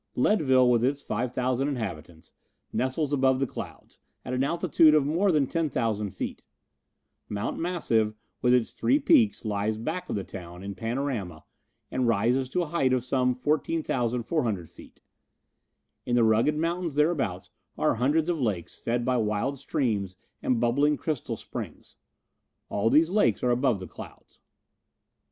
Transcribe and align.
Leadville, 0.15 0.67
with 0.67 0.83
its 0.83 1.03
5,000 1.03 1.67
inhabitants, 1.67 2.31
nestles 2.73 3.13
above 3.13 3.39
the 3.39 3.45
clouds, 3.45 3.99
at 4.25 4.33
an 4.33 4.43
altitude 4.43 4.95
of 4.95 5.05
more 5.05 5.31
than 5.31 5.45
10,000 5.45 6.09
feet. 6.09 6.41
Mount 7.29 7.59
Massive 7.59 8.15
with 8.41 8.51
its 8.51 8.71
three 8.71 8.97
peaks 8.97 9.45
lies 9.45 9.77
back 9.77 10.09
of 10.09 10.15
the 10.15 10.23
town 10.23 10.63
in 10.63 10.73
panorama 10.73 11.43
and 11.91 12.07
rises 12.07 12.49
to 12.49 12.63
a 12.63 12.65
height 12.65 12.93
of 12.93 13.03
some 13.03 13.35
14,400 13.35 14.71
feet. 14.71 15.03
In 16.07 16.15
the 16.15 16.23
rugged 16.23 16.55
mountains 16.57 16.95
thereabouts 16.95 17.51
are 17.77 17.93
hundreds 17.93 18.27
of 18.27 18.41
lakes 18.41 18.75
fed 18.75 19.05
by 19.05 19.17
wild 19.17 19.59
streams 19.59 20.15
and 20.41 20.59
bubbling 20.59 20.97
crystal 20.97 21.37
springs. 21.37 21.95
All 22.69 22.89
these 22.89 23.11
lakes 23.11 23.43
are 23.43 23.51
above 23.51 23.79
the 23.79 23.85
clouds. 23.87 24.39